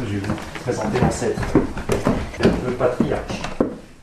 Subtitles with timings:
[0.00, 0.34] Je vais vous
[0.64, 1.40] présenter l'ancêtre,
[2.66, 3.42] le patriarche.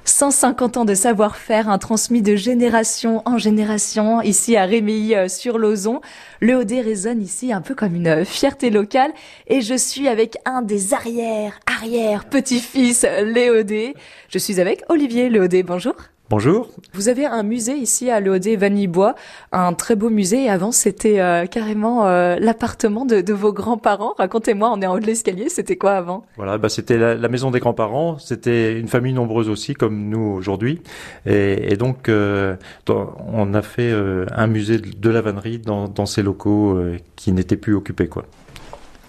[0.06, 5.58] 150 ans de savoir-faire, un transmis de génération en génération ici à Rémilly euh, sur
[5.58, 6.00] Lozon.
[6.40, 9.12] Le OD résonne ici un peu comme une fierté locale
[9.48, 13.96] et je suis avec un des arrière, arrière, petits-fils Léodé.
[14.30, 15.96] Je suis avec Olivier Léodé, bonjour.
[16.32, 16.70] Bonjour.
[16.94, 19.16] Vous avez un musée ici à l'EOD Vanille-Bois,
[19.52, 20.46] un très beau musée.
[20.46, 24.14] Et avant, c'était euh, carrément euh, l'appartement de, de, vos grands-parents.
[24.18, 25.50] Racontez-moi, on est en haut de l'escalier.
[25.50, 26.24] C'était quoi avant?
[26.38, 28.18] Voilà, bah c'était la, la, maison des grands-parents.
[28.18, 30.82] C'était une famille nombreuse aussi, comme nous aujourd'hui.
[31.26, 36.06] Et, et, donc, euh, dans, on a fait un musée de la vannerie dans, dans
[36.06, 36.82] ces locaux
[37.18, 38.24] qui n'étaient plus occupés, quoi.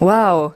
[0.01, 0.51] Waouh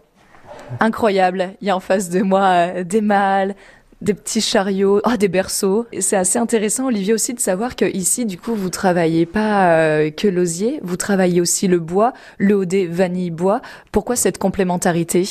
[0.80, 1.50] Incroyable.
[1.60, 3.54] Il y a en face de moi des mâles,
[4.00, 5.86] des petits chariots, oh, des berceaux.
[6.00, 10.10] C'est assez intéressant, Olivier, aussi de savoir que ici, du coup, vous travaillez pas euh,
[10.10, 13.60] que l'osier, vous travaillez aussi le bois, le OD vanille bois.
[13.92, 15.26] Pourquoi cette complémentarité?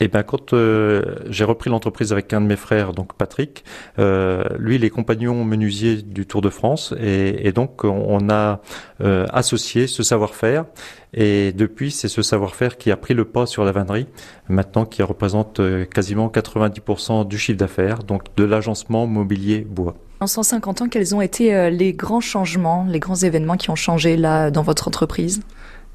[0.00, 3.64] Eh ben, quand euh, j'ai repris l'entreprise avec un de mes frères, donc Patrick,
[3.98, 8.60] euh, lui, il est compagnon menuisier du Tour de France, et, et donc on a
[9.00, 10.66] euh, associé ce savoir-faire.
[11.14, 14.06] Et depuis, c'est ce savoir-faire qui a pris le pas sur la vannerie,
[14.48, 19.94] maintenant qui représente euh, quasiment 90% du chiffre d'affaires, donc de l'agencement mobilier bois.
[20.20, 23.76] En 150 ans, quels ont été euh, les grands changements, les grands événements qui ont
[23.76, 25.42] changé là dans votre entreprise?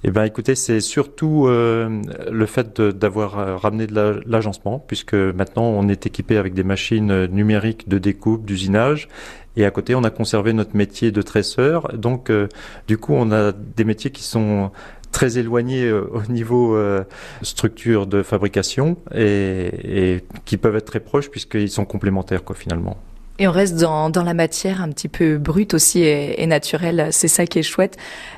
[0.04, 5.64] Eh ben, écoutez, c'est surtout euh, le fait d'avoir euh, ramené de l'agencement, puisque maintenant
[5.64, 9.10] on est équipé avec des machines numériques de découpe, d'usinage,
[9.56, 11.96] et à côté on a conservé notre métier de tresseur.
[11.98, 12.48] Donc, euh,
[12.88, 14.72] du coup, on a des métiers qui sont
[15.12, 17.04] très éloignés euh, au niveau euh,
[17.42, 22.98] structure de fabrication et, et, qui peuvent être très proches puisqu'ils sont complémentaires, quoi, finalement.
[23.42, 27.08] Et on reste dans, dans la matière un petit peu brute aussi et, et naturelle.
[27.10, 27.98] C'est ça qui est chouette.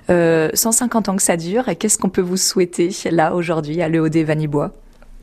[0.09, 1.67] Euh, 150 ans que ça dure.
[1.67, 4.71] Et qu'est-ce qu'on peut vous souhaiter là aujourd'hui à l'EOD Vanibois?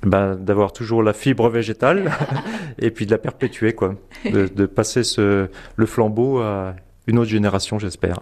[0.02, 2.12] Ben, d'avoir toujours la fibre végétale
[2.78, 3.94] et puis de la perpétuer, quoi.
[4.30, 6.74] De, de passer ce, le flambeau à
[7.06, 8.20] une autre génération, j'espère.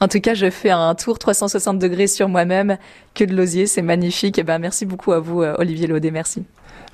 [0.00, 2.78] En tout cas, je fais un tour 360 degrés sur moi-même.
[3.12, 4.38] Que de l'osier, c'est magnifique.
[4.38, 6.10] Et ben, merci beaucoup à vous, Olivier Laudet.
[6.10, 6.46] Merci.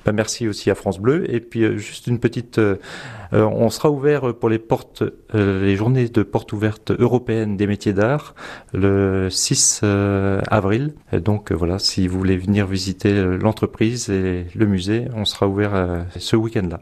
[0.05, 1.31] Ben merci aussi à France Bleu.
[1.33, 2.77] Et puis euh, juste une petite, euh,
[3.31, 5.03] on sera ouvert pour les portes,
[5.33, 8.35] euh, les journées de portes ouvertes européennes des métiers d'art
[8.73, 10.93] le 6 avril.
[11.11, 16.05] Et donc voilà, si vous voulez venir visiter l'entreprise et le musée, on sera ouvert
[16.17, 16.81] ce week-end-là.